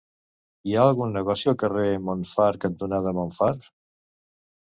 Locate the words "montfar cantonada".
2.05-3.13